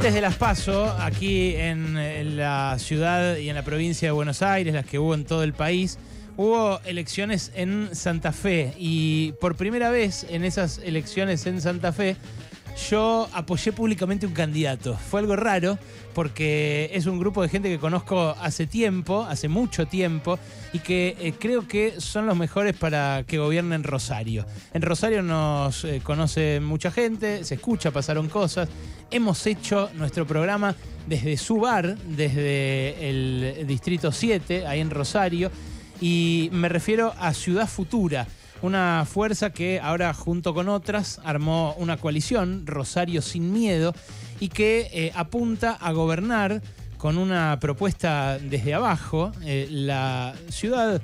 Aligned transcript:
Antes 0.00 0.14
de 0.14 0.22
las 0.22 0.36
PASO, 0.36 0.86
aquí 0.98 1.54
en, 1.56 2.34
la 2.34 2.78
ciudad 2.78 3.36
y 3.36 3.50
en 3.50 3.54
la 3.54 3.62
provincia 3.62 4.08
de 4.08 4.12
Buenos 4.12 4.40
Aires, 4.40 4.72
las 4.72 4.86
que 4.86 4.98
hubo 4.98 5.12
en 5.12 5.26
todo 5.26 5.42
el 5.42 5.52
país, 5.52 5.98
hubo 6.38 6.80
elecciones 6.86 7.52
en 7.54 7.90
Santa 7.92 8.32
Fe. 8.32 8.72
Y 8.78 9.32
por 9.42 9.56
primera 9.56 9.90
vez 9.90 10.24
en 10.30 10.42
esas 10.44 10.78
elecciones 10.78 11.44
en 11.44 11.60
Santa 11.60 11.92
Fe 11.92 12.16
yo 12.90 13.28
apoyé 13.32 13.72
públicamente 13.72 14.26
un 14.26 14.32
candidato. 14.32 14.96
Fue 14.96 15.20
algo 15.20 15.36
raro 15.36 15.78
porque 16.14 16.90
es 16.92 17.06
un 17.06 17.18
grupo 17.18 17.42
de 17.42 17.48
gente 17.48 17.68
que 17.68 17.78
conozco 17.78 18.34
hace 18.40 18.66
tiempo, 18.66 19.24
hace 19.28 19.48
mucho 19.48 19.86
tiempo, 19.86 20.38
y 20.72 20.80
que 20.80 21.16
eh, 21.20 21.32
creo 21.38 21.66
que 21.68 22.00
son 22.00 22.26
los 22.26 22.36
mejores 22.36 22.76
para 22.76 23.24
que 23.26 23.38
gobiernen 23.38 23.84
Rosario. 23.84 24.44
En 24.74 24.82
Rosario 24.82 25.22
nos 25.22 25.84
eh, 25.84 26.00
conoce 26.02 26.60
mucha 26.60 26.90
gente, 26.90 27.44
se 27.44 27.54
escucha, 27.54 27.90
pasaron 27.90 28.28
cosas. 28.28 28.68
Hemos 29.10 29.46
hecho 29.46 29.90
nuestro 29.94 30.26
programa 30.26 30.74
desde 31.06 31.36
su 31.36 31.60
bar, 31.60 31.96
desde 31.98 33.08
el 33.08 33.66
Distrito 33.66 34.12
7, 34.12 34.66
ahí 34.66 34.80
en 34.80 34.90
Rosario, 34.90 35.50
y 36.00 36.48
me 36.52 36.68
refiero 36.68 37.12
a 37.18 37.34
Ciudad 37.34 37.68
Futura 37.68 38.26
una 38.62 39.04
fuerza 39.06 39.50
que 39.50 39.80
ahora 39.80 40.12
junto 40.14 40.54
con 40.54 40.68
otras 40.68 41.20
armó 41.24 41.74
una 41.78 41.96
coalición, 41.96 42.66
Rosario 42.66 43.22
sin 43.22 43.52
miedo, 43.52 43.94
y 44.38 44.48
que 44.48 44.90
eh, 44.92 45.12
apunta 45.14 45.72
a 45.72 45.92
gobernar 45.92 46.62
con 46.98 47.16
una 47.16 47.58
propuesta 47.60 48.38
desde 48.38 48.74
abajo 48.74 49.32
eh, 49.42 49.66
la 49.70 50.34
ciudad, 50.48 51.00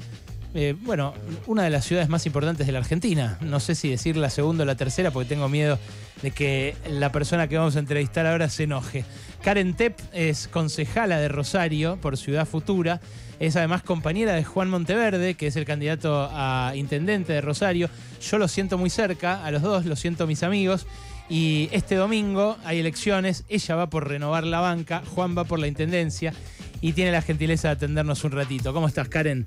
eh, 0.56 0.74
bueno, 0.80 1.12
una 1.46 1.64
de 1.64 1.70
las 1.70 1.84
ciudades 1.84 2.08
más 2.08 2.24
importantes 2.24 2.66
de 2.66 2.72
la 2.72 2.78
Argentina. 2.78 3.36
No 3.42 3.60
sé 3.60 3.74
si 3.74 3.90
decir 3.90 4.16
la 4.16 4.30
segunda 4.30 4.62
o 4.62 4.66
la 4.66 4.74
tercera 4.74 5.10
porque 5.10 5.28
tengo 5.28 5.50
miedo 5.50 5.78
de 6.22 6.30
que 6.30 6.74
la 6.88 7.12
persona 7.12 7.46
que 7.46 7.58
vamos 7.58 7.76
a 7.76 7.78
entrevistar 7.78 8.26
ahora 8.26 8.48
se 8.48 8.62
enoje. 8.64 9.04
Karen 9.42 9.74
Tepp 9.74 10.00
es 10.14 10.48
concejala 10.48 11.20
de 11.20 11.28
Rosario 11.28 11.98
por 12.00 12.16
Ciudad 12.16 12.46
Futura. 12.46 13.02
Es 13.38 13.54
además 13.56 13.82
compañera 13.82 14.32
de 14.32 14.44
Juan 14.44 14.70
Monteverde, 14.70 15.34
que 15.34 15.48
es 15.48 15.56
el 15.56 15.66
candidato 15.66 16.26
a 16.32 16.72
intendente 16.74 17.34
de 17.34 17.42
Rosario. 17.42 17.90
Yo 18.22 18.38
lo 18.38 18.48
siento 18.48 18.78
muy 18.78 18.88
cerca, 18.88 19.44
a 19.44 19.50
los 19.50 19.60
dos, 19.60 19.84
lo 19.84 19.94
siento 19.94 20.26
mis 20.26 20.42
amigos. 20.42 20.86
Y 21.28 21.68
este 21.70 21.96
domingo 21.96 22.56
hay 22.64 22.78
elecciones, 22.78 23.44
ella 23.50 23.74
va 23.74 23.90
por 23.90 24.08
renovar 24.08 24.44
la 24.44 24.60
banca, 24.60 25.02
Juan 25.14 25.36
va 25.36 25.44
por 25.44 25.58
la 25.58 25.66
intendencia 25.66 26.32
y 26.80 26.94
tiene 26.94 27.12
la 27.12 27.20
gentileza 27.20 27.68
de 27.68 27.74
atendernos 27.74 28.24
un 28.24 28.32
ratito. 28.32 28.72
¿Cómo 28.72 28.88
estás, 28.88 29.08
Karen? 29.08 29.46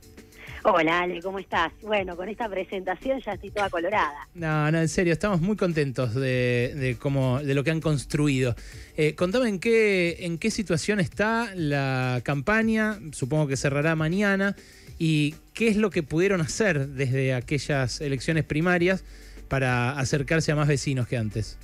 Hola 0.63 1.01
Ale, 1.01 1.21
¿cómo 1.21 1.39
estás? 1.39 1.71
Bueno, 1.81 2.17
con 2.17 2.27
esta 2.27 2.49
presentación 2.49 3.21
ya 3.21 3.33
estoy 3.33 3.51
toda 3.51 3.69
colorada. 3.69 4.27
No, 4.35 4.69
no, 4.71 4.79
en 4.79 4.89
serio, 4.89 5.13
estamos 5.13 5.39
muy 5.39 5.55
contentos 5.55 6.13
de, 6.13 6.73
de 6.75 6.97
cómo, 6.97 7.39
de 7.41 7.53
lo 7.53 7.63
que 7.63 7.71
han 7.71 7.79
construido. 7.79 8.55
Eh, 8.97 9.15
contame 9.15 9.47
en 9.47 9.59
qué, 9.59 10.17
en 10.25 10.37
qué 10.37 10.51
situación 10.51 10.99
está 10.99 11.49
la 11.55 12.21
campaña, 12.23 12.99
supongo 13.11 13.47
que 13.47 13.55
cerrará 13.55 13.95
mañana, 13.95 14.55
y 14.97 15.35
qué 15.53 15.69
es 15.69 15.77
lo 15.77 15.89
que 15.89 16.03
pudieron 16.03 16.41
hacer 16.41 16.89
desde 16.89 17.33
aquellas 17.33 18.01
elecciones 18.01 18.43
primarias 18.43 19.05
para 19.47 19.97
acercarse 19.97 20.51
a 20.51 20.55
más 20.55 20.67
vecinos 20.67 21.07
que 21.07 21.17
antes. 21.17 21.57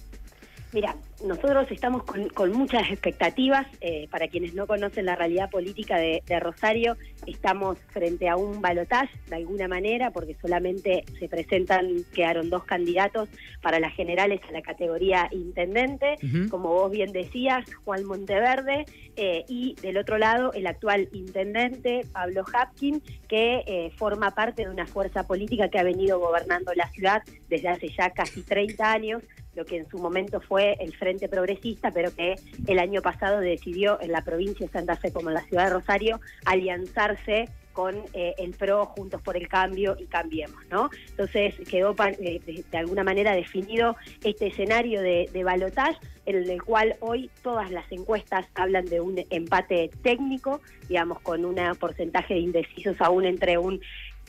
Mira, 0.71 0.95
nosotros 1.25 1.67
estamos 1.71 2.03
con, 2.03 2.51
muchas 2.51 2.89
expectativas. 2.89 3.67
Eh, 3.81 4.07
para 4.09 4.27
quienes 4.27 4.53
no 4.53 4.67
conocen 4.67 5.05
la 5.05 5.15
realidad 5.15 5.49
política 5.49 5.97
de, 5.97 6.21
Rosario, 6.39 6.97
estamos 7.25 7.77
frente 7.89 8.29
a 8.29 8.35
un 8.35 8.61
balotaje 8.61 9.17
de 9.27 9.35
alguna 9.37 9.67
manera, 9.67 10.11
porque 10.11 10.35
solamente 10.41 11.05
se 11.19 11.27
presentan, 11.27 12.03
quedaron 12.13 12.49
dos 12.49 12.63
candidatos 12.65 13.29
para 13.61 13.79
las 13.79 13.93
generales 13.93 14.41
a 14.47 14.51
la 14.51 14.61
categoría 14.61 15.27
intendente, 15.31 16.15
como 16.49 16.69
vos 16.69 16.91
bien 16.91 17.11
decías, 17.11 17.65
Juan 17.83 18.05
Monteverde, 18.05 18.85
eh, 19.15 19.45
y 19.47 19.75
del 19.81 19.97
otro 19.97 20.17
lado 20.17 20.51
el 20.53 20.67
actual 20.67 21.07
intendente, 21.13 22.01
Pablo 22.11 22.43
Hapkin, 22.53 23.01
que 23.27 23.63
eh, 23.65 23.91
forma 23.95 24.31
parte 24.31 24.63
de 24.63 24.69
una 24.69 24.85
fuerza 24.85 25.25
política 25.25 25.69
que 25.69 25.79
ha 25.79 25.83
venido 25.83 26.19
gobernando 26.19 26.73
la 26.75 26.89
ciudad 26.89 27.23
desde 27.47 27.69
hace 27.69 27.89
ya 27.97 28.09
casi 28.09 28.43
30 28.43 28.91
años 28.91 29.23
lo 29.55 29.65
que 29.65 29.77
en 29.77 29.89
su 29.89 29.97
momento 29.97 30.41
fue 30.41 30.77
el 30.79 30.95
Frente 30.95 31.27
Progresista, 31.29 31.91
pero 31.91 32.13
que 32.13 32.35
el 32.67 32.79
año 32.79 33.01
pasado 33.01 33.39
decidió 33.39 33.99
en 34.01 34.11
la 34.11 34.23
provincia 34.23 34.65
de 34.65 34.71
Santa 34.71 34.95
Fe 34.95 35.11
como 35.11 35.29
en 35.29 35.35
la 35.35 35.43
ciudad 35.43 35.65
de 35.65 35.69
Rosario 35.71 36.19
alianzarse 36.45 37.49
con 37.75 37.95
eh, 38.13 38.33
el 38.37 38.51
PRO, 38.51 38.85
Juntos 38.85 39.21
por 39.21 39.35
el 39.35 39.49
Cambio 39.49 39.97
y 39.99 40.05
Cambiemos, 40.05 40.65
¿no? 40.71 40.89
Entonces 41.09 41.55
quedó 41.69 41.93
eh, 42.19 42.39
de, 42.71 42.77
alguna 42.77 43.03
manera 43.03 43.35
definido 43.35 43.97
este 44.23 44.47
escenario 44.47 45.01
de, 45.01 45.29
de 45.31 45.43
balotaje 45.43 45.99
en 46.25 46.49
el 46.49 46.63
cual 46.63 46.95
hoy 47.01 47.29
todas 47.43 47.69
las 47.71 47.89
encuestas 47.91 48.47
hablan 48.55 48.85
de 48.85 49.01
un 49.01 49.23
empate 49.29 49.91
técnico, 50.01 50.61
digamos, 50.87 51.19
con 51.21 51.45
un 51.45 51.55
porcentaje 51.79 52.35
de 52.35 52.39
indecisos 52.39 52.95
aún 52.99 53.25
entre 53.25 53.57
un 53.57 53.79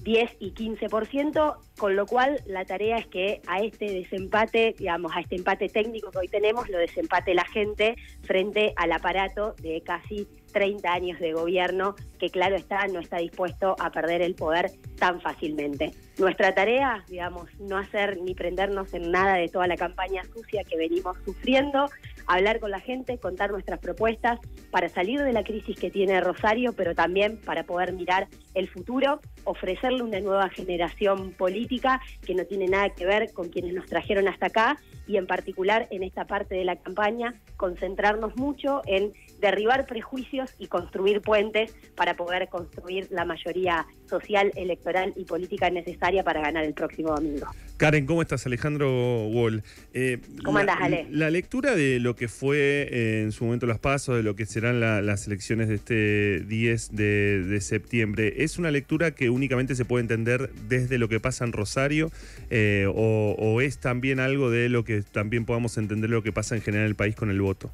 10 0.03 0.37
y 0.39 0.53
15%, 0.53 1.57
con 1.79 1.97
lo 1.97 2.07
cual 2.07 2.41
la 2.47 2.65
tarea 2.65 2.99
es 2.99 3.07
que 3.07 3.41
a 3.47 3.61
este 3.61 3.91
desempate, 3.93 4.75
digamos, 4.79 5.13
a 5.15 5.21
este 5.21 5.37
empate 5.37 5.69
técnico 5.69 6.11
que 6.11 6.19
hoy 6.19 6.29
tenemos, 6.29 6.69
lo 6.69 6.79
desempate 6.79 7.35
la 7.35 7.45
gente 7.45 7.97
frente 8.23 8.73
al 8.77 8.93
aparato 8.93 9.55
de 9.63 9.81
casi 9.83 10.29
30 10.57 10.91
años 10.91 11.21
de 11.21 11.35
gobierno 11.35 11.97
que 12.19 12.31
claro 12.31 12.57
está, 12.57 12.87
no 12.87 13.01
está 13.01 13.19
dispuesto 13.19 13.77
a 13.79 13.91
perder 13.91 14.23
el 14.23 14.35
poder 14.35 14.71
tan 14.99 15.21
fácilmente. 15.21 15.91
Nuestra 16.17 16.55
tarea, 16.55 17.05
digamos, 17.11 17.51
no 17.61 17.77
hacer 17.77 18.19
ni 18.23 18.35
prendernos 18.35 18.95
en 18.95 19.11
nada 19.11 19.35
de 19.35 19.49
toda 19.49 19.67
la 19.67 19.77
campaña 19.77 20.23
sucia 20.25 20.65
que 20.65 20.79
venimos 20.79 21.19
sufriendo, 21.27 21.91
hablar 22.27 22.59
con 22.59 22.71
la 22.71 22.81
gente, 22.81 23.19
contar 23.19 23.51
nuestras 23.51 23.81
propuestas 23.81 24.41
para 24.71 24.89
salir 24.89 25.23
de 25.23 25.35
la 25.35 25.45
crisis 25.45 25.79
que 25.79 25.91
tiene 25.91 26.23
Rosario, 26.23 26.73
pero 26.73 26.95
también 26.95 27.39
para 27.45 27.65
poder 27.65 27.93
mirar 27.93 28.29
el 28.55 28.67
futuro, 28.71 29.21
ofrecerle 29.45 30.03
una 30.03 30.21
nueva 30.21 30.49
generación 30.49 31.33
política 31.33 32.01
que 32.25 32.35
no 32.35 32.47
tiene 32.47 32.67
nada 32.67 32.89
que 32.95 33.05
ver 33.05 33.31
con 33.35 33.51
quienes 33.51 33.75
nos 33.75 33.85
trajeron 33.85 34.27
hasta 34.27 34.47
acá 34.47 34.79
y 35.07 35.19
en 35.19 35.27
particular 35.27 35.87
en 35.91 36.03
esta 36.03 36.25
parte 36.25 36.55
de 36.55 36.65
la 36.65 36.77
campaña 36.77 37.35
concentrarnos 37.59 38.37
mucho 38.37 38.81
en 38.87 39.13
derribar 39.41 39.87
prejuicios 39.87 40.55
y 40.59 40.67
construir 40.67 41.21
puentes 41.21 41.75
para 41.95 42.15
poder 42.15 42.49
construir 42.49 43.09
la 43.11 43.25
mayoría 43.25 43.87
social, 44.09 44.53
electoral 44.55 45.13
y 45.17 45.25
política 45.25 45.71
necesaria 45.71 46.23
para 46.23 46.41
ganar 46.41 46.65
el 46.65 46.75
próximo 46.75 47.15
domingo. 47.15 47.47
Karen, 47.77 48.07
¿cómo 48.07 48.23
estás? 48.23 48.47
Alejandro 48.47 49.27
Wall. 49.27 49.63
Eh, 49.93 50.19
¿Cómo 50.43 50.59
andás, 50.59 50.79
Ale? 50.81 51.07
La 51.11 51.29
lectura 51.29 51.75
de 51.75 52.01
lo 52.01 52.17
que 52.17 52.27
fue 52.27 52.89
eh, 52.91 53.23
en 53.23 53.33
su 53.33 53.45
momento 53.45 53.67
los 53.67 53.79
pasos, 53.79 54.17
de 54.17 54.23
lo 54.23 54.35
que 54.35 54.47
serán 54.47 54.81
las 54.81 55.27
elecciones 55.27 55.69
de 55.69 55.75
este 55.75 56.41
10 56.41 56.97
de, 56.97 57.59
septiembre, 57.61 58.35
¿es 58.39 58.59
una 58.59 58.71
lectura 58.71 59.11
que 59.11 59.29
únicamente 59.29 59.75
se 59.75 59.85
puede 59.85 60.03
entender 60.03 60.51
desde 60.69 60.99
lo 60.99 61.09
que 61.09 61.21
pasa 61.21 61.45
en 61.45 61.53
Rosario 61.53 62.11
eh, 62.51 62.87
o, 62.95 63.61
es 63.61 63.79
también 63.79 64.21
algo 64.21 64.51
de 64.51 64.69
lo 64.69 64.85
que 64.85 65.03
también 65.03 65.45
podamos 65.45 65.77
entender 65.79 66.11
lo 66.11 66.23
que 66.23 66.33
pasa 66.33 66.55
en 66.55 66.63
general 66.63 66.87
en 66.87 66.91
el 66.91 66.95
país 66.95 67.15
con 67.15 67.31
el 67.31 67.41
voto? 67.41 67.71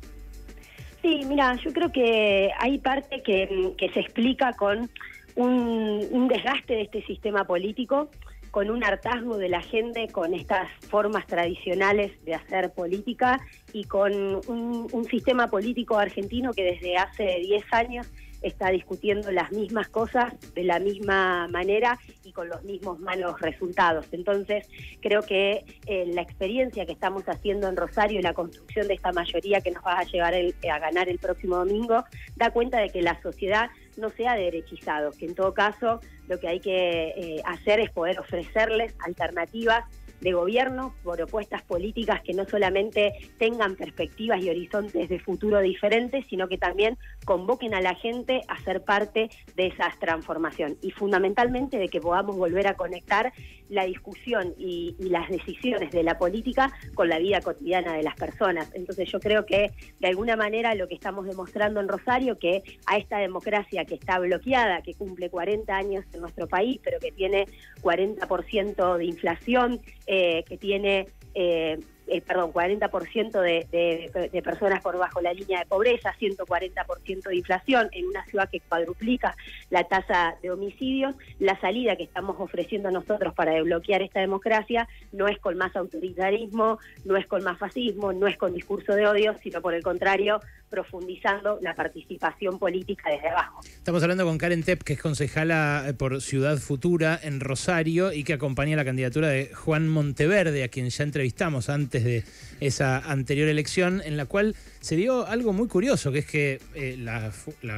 Sí, 1.02 1.22
mira, 1.26 1.56
yo 1.56 1.72
creo 1.72 1.90
que 1.90 2.50
hay 2.58 2.78
parte 2.78 3.22
que, 3.22 3.74
se 3.92 4.00
explica 4.00 4.52
con 4.52 4.88
un 5.34 6.28
desgaste 6.28 6.74
de 6.74 6.82
este 6.82 7.02
sistema 7.04 7.44
político 7.44 8.08
con 8.52 8.70
un 8.70 8.84
hartazgo 8.84 9.38
de 9.38 9.48
la 9.48 9.62
gente 9.62 10.08
con 10.08 10.34
estas 10.34 10.70
formas 10.88 11.26
tradicionales 11.26 12.12
de 12.24 12.34
hacer 12.34 12.70
política 12.72 13.40
y 13.72 13.84
con 13.84 14.12
un, 14.46 15.04
sistema 15.10 15.48
político 15.48 15.98
argentino 15.98 16.52
que 16.52 16.62
desde 16.62 16.96
hace 16.96 17.38
10 17.40 17.64
años 17.72 18.06
está 18.42 18.70
discutiendo 18.70 19.30
las 19.30 19.52
mismas 19.52 19.88
cosas 19.88 20.34
de 20.54 20.64
la 20.64 20.78
misma 20.78 21.48
manera 21.48 21.98
y 22.24 22.32
con 22.32 22.48
los 22.48 22.62
mismos 22.64 23.00
malos 23.00 23.40
resultados. 23.40 24.06
Entonces, 24.12 24.68
creo 25.00 25.22
que 25.22 25.64
eh, 25.86 26.06
la 26.12 26.22
experiencia 26.22 26.86
que 26.86 26.92
estamos 26.92 27.24
haciendo 27.24 27.68
en 27.68 27.76
Rosario 27.76 28.18
y 28.18 28.22
la 28.22 28.34
construcción 28.34 28.88
de 28.88 28.94
esta 28.94 29.12
mayoría 29.12 29.60
que 29.60 29.70
nos 29.70 29.84
va 29.84 29.98
a 29.98 30.04
llevar 30.04 30.34
a 30.34 30.78
ganar 30.78 31.08
el 31.08 31.18
próximo 31.18 31.56
domingo 31.56 32.04
da 32.36 32.50
cuenta 32.50 32.78
de 32.78 32.90
que 32.90 33.02
la 33.02 33.20
sociedad 33.22 33.70
no 33.96 34.10
sea 34.10 34.34
derechizado, 34.34 35.10
que 35.12 35.26
en 35.26 35.34
todo 35.34 35.52
caso 35.52 36.00
lo 36.28 36.38
que 36.38 36.48
hay 36.48 36.60
que 36.60 37.08
eh, 37.16 37.42
hacer 37.44 37.80
es 37.80 37.90
poder 37.90 38.18
ofrecerles 38.18 38.94
alternativas 39.04 39.84
de 40.22 40.32
gobierno, 40.32 40.94
propuestas 41.02 41.62
políticas 41.62 42.22
que 42.22 42.32
no 42.32 42.44
solamente 42.46 43.12
tengan 43.38 43.74
perspectivas 43.74 44.42
y 44.42 44.48
horizontes 44.48 45.08
de 45.08 45.18
futuro 45.18 45.60
diferentes, 45.60 46.24
sino 46.30 46.48
que 46.48 46.58
también 46.58 46.96
convoquen 47.24 47.74
a 47.74 47.80
la 47.80 47.94
gente 47.96 48.40
a 48.48 48.58
ser 48.62 48.82
parte 48.82 49.28
de 49.56 49.66
esas 49.66 49.98
transformaciones 49.98 50.78
y 50.80 50.92
fundamentalmente 50.92 51.78
de 51.78 51.88
que 51.88 52.00
podamos 52.00 52.36
volver 52.36 52.68
a 52.68 52.74
conectar 52.74 53.32
la 53.68 53.84
discusión 53.84 54.54
y, 54.58 54.94
las 54.98 55.28
decisiones 55.28 55.90
de 55.90 56.02
la 56.02 56.16
política 56.16 56.72
con 56.94 57.08
la 57.08 57.18
vida 57.18 57.40
cotidiana 57.40 57.94
de 57.94 58.02
las 58.02 58.14
personas. 58.14 58.70
Entonces 58.74 59.10
yo 59.10 59.20
creo 59.20 59.44
que 59.44 59.72
de 59.98 60.08
alguna 60.08 60.36
manera 60.36 60.74
lo 60.74 60.88
que 60.88 60.94
estamos 60.94 61.26
demostrando 61.26 61.80
en 61.80 61.88
Rosario, 61.88 62.38
que 62.38 62.62
a 62.86 62.96
esta 62.96 63.18
democracia 63.18 63.84
que 63.84 63.94
está 63.96 64.18
bloqueada, 64.18 64.82
que 64.82 64.94
cumple 64.94 65.28
40 65.28 65.74
años 65.74 66.04
en 66.12 66.20
nuestro 66.20 66.46
país, 66.46 66.80
pero 66.82 66.98
que 66.98 67.12
tiene 67.12 67.46
40% 67.82 68.96
de 68.96 69.04
inflación, 69.04 69.80
eh, 70.14 70.44
que 70.46 70.58
tiene 70.58 71.08
eh, 71.34 71.78
eh, 72.06 72.20
perdón, 72.20 72.52
40% 72.52 73.40
de, 73.40 73.66
de, 73.70 74.28
de, 74.30 74.42
personas 74.42 74.82
por 74.82 74.98
bajo 74.98 75.22
la 75.22 75.32
línea 75.32 75.60
de 75.60 75.64
pobreza, 75.66 76.14
140% 76.20 77.22
de 77.22 77.36
inflación, 77.36 77.88
en 77.92 78.08
una 78.08 78.22
ciudad 78.26 78.50
que 78.50 78.60
cuadruplica 78.60 79.34
la 79.70 79.84
tasa 79.84 80.36
de 80.42 80.50
homicidios, 80.50 81.14
la 81.38 81.58
salida 81.60 81.96
que 81.96 82.02
estamos 82.02 82.36
ofreciendo 82.38 82.90
nosotros 82.90 83.32
para 83.32 83.52
desbloquear 83.52 84.02
esta 84.02 84.20
democracia 84.20 84.86
no 85.12 85.28
es 85.28 85.38
con 85.38 85.56
más 85.56 85.74
autoritarismo, 85.74 86.78
no 87.06 87.16
es 87.16 87.26
con 87.26 87.42
más 87.44 87.56
fascismo, 87.56 88.12
no 88.12 88.26
es 88.26 88.36
con 88.36 88.52
discurso 88.52 88.94
de 88.94 89.06
odio, 89.06 89.34
sino 89.42 89.62
por 89.62 89.72
el 89.72 89.82
contrario, 89.82 90.40
profundizando 90.72 91.58
la 91.60 91.74
participación 91.74 92.58
política 92.58 93.10
desde 93.10 93.28
abajo. 93.28 93.60
Estamos 93.62 94.02
hablando 94.02 94.24
con 94.24 94.38
Karen 94.38 94.62
Tepp, 94.62 94.82
que 94.82 94.94
es 94.94 95.00
concejala 95.00 95.84
eh, 95.86 95.92
por 95.92 96.22
Ciudad 96.22 96.56
Futura 96.56 97.20
en 97.22 97.40
Rosario 97.40 98.10
y 98.10 98.24
que 98.24 98.32
acompaña 98.32 98.74
la 98.74 98.84
candidatura 98.86 99.28
de 99.28 99.52
Juan 99.52 99.86
Monteverde, 99.86 100.64
a 100.64 100.68
quien 100.68 100.88
ya 100.88 101.04
entrevistamos 101.04 101.68
antes 101.68 102.04
de 102.04 102.24
esa 102.60 102.98
anterior 103.00 103.48
elección, 103.48 104.00
en 104.02 104.16
la 104.16 104.24
cual 104.24 104.56
se 104.80 104.96
dio 104.96 105.26
algo 105.26 105.52
muy 105.52 105.68
curioso, 105.68 106.10
que 106.10 106.20
es 106.20 106.26
que 106.26 106.58
eh, 106.74 106.96
la, 106.98 107.30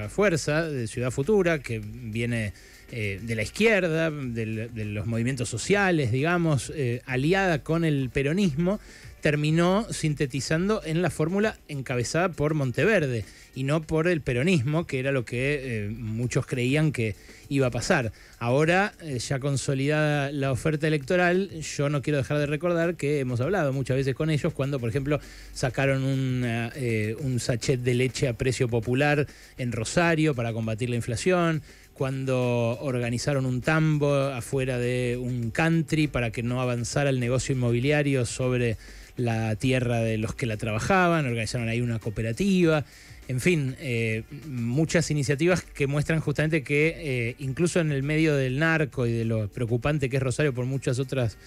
fuerza 0.08 0.62
de 0.62 0.86
Ciudad 0.86 1.10
Futura, 1.10 1.58
que 1.58 1.80
viene 1.82 2.52
eh, 2.92 3.18
de 3.20 3.34
la 3.34 3.42
izquierda, 3.42 4.12
de 4.12 4.84
los 4.84 5.06
movimientos 5.06 5.48
sociales, 5.48 6.12
digamos, 6.12 6.72
aliada 7.06 7.64
con 7.64 7.84
el 7.84 8.10
peronismo, 8.10 8.78
terminó 9.24 9.86
sintetizando 9.90 10.82
en 10.84 11.00
la 11.00 11.08
fórmula 11.08 11.56
encabezada 11.66 12.28
por 12.28 12.52
Monteverde 12.52 13.24
y 13.54 13.62
no 13.62 13.80
por 13.80 14.06
el 14.06 14.20
peronismo, 14.20 14.86
que 14.86 14.98
era 14.98 15.12
lo 15.12 15.24
que 15.24 15.86
eh, 15.86 15.88
muchos 15.88 16.44
creían 16.44 16.92
que 16.92 17.16
iba 17.48 17.68
a 17.68 17.70
pasar. 17.70 18.12
Ahora, 18.38 18.92
eh, 19.00 19.18
ya 19.18 19.38
consolidada 19.38 20.30
la 20.30 20.52
oferta 20.52 20.86
electoral, 20.86 21.48
yo 21.62 21.88
no 21.88 22.02
quiero 22.02 22.18
dejar 22.18 22.36
de 22.36 22.44
recordar 22.44 22.96
que 22.96 23.20
hemos 23.20 23.40
hablado 23.40 23.72
muchas 23.72 23.96
veces 23.96 24.14
con 24.14 24.28
ellos 24.28 24.52
cuando, 24.52 24.78
por 24.78 24.90
ejemplo, 24.90 25.18
sacaron 25.54 26.42
eh, 26.44 27.16
un 27.20 27.40
sachet 27.40 27.80
de 27.80 27.94
leche 27.94 28.28
a 28.28 28.34
precio 28.34 28.68
popular 28.68 29.26
en 29.56 29.72
Rosario 29.72 30.34
para 30.34 30.52
combatir 30.52 30.90
la 30.90 30.96
inflación 30.96 31.62
cuando 31.94 32.76
organizaron 32.80 33.46
un 33.46 33.62
tambo 33.62 34.12
afuera 34.14 34.78
de 34.78 35.16
un 35.18 35.50
country 35.50 36.08
para 36.08 36.30
que 36.30 36.42
no 36.42 36.60
avanzara 36.60 37.08
el 37.08 37.20
negocio 37.20 37.54
inmobiliario 37.54 38.26
sobre 38.26 38.76
la 39.16 39.56
tierra 39.56 40.00
de 40.00 40.18
los 40.18 40.34
que 40.34 40.46
la 40.46 40.56
trabajaban, 40.56 41.26
organizaron 41.26 41.68
ahí 41.68 41.80
una 41.80 41.98
cooperativa. 41.98 42.84
En 43.26 43.40
fin, 43.40 43.74
eh, 43.80 44.24
muchas 44.46 45.10
iniciativas 45.10 45.62
que 45.62 45.86
muestran 45.86 46.20
justamente 46.20 46.62
que 46.62 46.94
eh, 46.98 47.36
incluso 47.38 47.80
en 47.80 47.90
el 47.90 48.02
medio 48.02 48.34
del 48.34 48.58
narco 48.58 49.06
y 49.06 49.12
de 49.12 49.24
lo 49.24 49.48
preocupante 49.48 50.10
que 50.10 50.18
es 50.18 50.22
Rosario 50.22 50.52
por 50.52 50.66
muchas 50.66 50.98
otras 50.98 51.38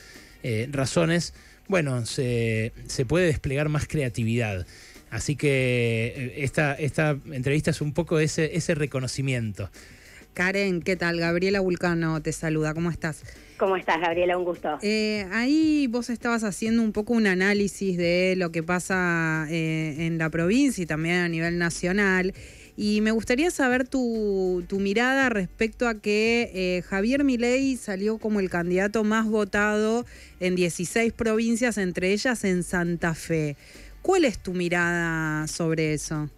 eh, 0.44 0.68
razones, 0.72 1.34
bueno, 1.68 2.06
se, 2.06 2.72
puede 3.08 3.28
desplegar 3.28 3.70
más 3.70 3.88
creatividad. 3.88 4.66
Así 5.10 5.36
que 5.36 6.34
esta, 6.38 6.74
esta 6.74 7.18
entrevista 7.32 7.72
es 7.72 7.82
un 7.82 7.94
poco 7.94 8.20
ese, 8.20 8.56
ese 8.58 8.74
reconocimiento. 8.76 9.70
Karen, 10.34 10.82
¿qué 10.82 10.96
tal? 10.96 11.20
Gabriela 11.20 11.60
Vulcano 11.60 12.22
te 12.22 12.32
saluda, 12.32 12.74
¿cómo 12.74 12.92
estás? 12.92 13.24
¿Cómo 13.58 13.76
estás, 13.76 14.00
Gabriela? 14.00 14.38
Un 14.38 14.46
gusto. 14.46 14.78
Eh, 14.84 15.28
ahí 15.32 15.88
vos 15.88 16.12
estabas 16.12 16.44
haciendo 16.44 16.84
un 16.84 16.92
poco 16.92 17.14
un 17.14 17.26
análisis 17.26 17.98
de 17.98 18.36
lo 18.38 18.52
que 18.52 18.62
pasa 18.62 19.48
eh, 19.50 19.96
en 20.06 20.20
la 20.20 20.30
provincia 20.30 20.84
y 20.84 20.86
también 20.86 21.16
a 21.16 21.28
nivel 21.28 21.58
nacional. 21.58 22.34
Y 22.76 23.02
me 23.02 23.10
gustaría 23.10 23.50
saber 23.50 23.88
tu, 23.88 24.64
mirada 24.74 25.30
respecto 25.30 25.88
a 25.88 25.96
que 25.96 26.52
eh, 26.54 26.84
Javier 26.84 27.24
Milei 27.24 27.76
salió 27.76 28.20
como 28.20 28.40
el 28.40 28.52
candidato 28.52 29.04
más 29.04 29.26
votado 29.26 30.06
en 30.40 30.56
16 30.56 31.12
provincias, 31.14 31.80
entre 31.80 32.14
ellas 32.14 32.44
en 32.44 32.62
Santa 32.62 33.16
Fe. 33.16 33.58
¿Cuál 34.04 34.26
es 34.26 34.38
tu 34.38 34.54
mirada 34.54 35.48
sobre 35.48 35.96
eso? 35.96 36.30